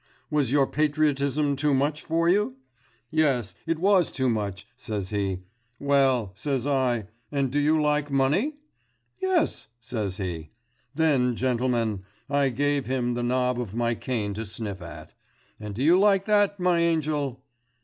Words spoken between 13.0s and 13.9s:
the knob of